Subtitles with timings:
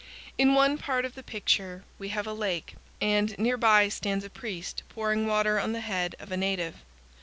[0.35, 4.31] In one part of the picture we have a lake, and near by stands a
[4.31, 6.77] priest pouring water on the head of a native.